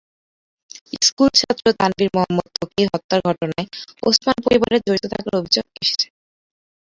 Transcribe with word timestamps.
স্কুলছাত্র 1.01 1.65
তানভীর 1.79 2.09
মুহাম্মদ 2.13 2.47
ত্বকী 2.55 2.83
হত্যার 2.85 3.19
ঘটনায় 3.27 3.67
ওসমান 4.03 4.37
পরিবারের 4.45 4.81
জড়িত 4.87 5.05
থাকার 5.13 5.33
অভিযোগ 5.39 5.65
এসেছে। 5.77 6.07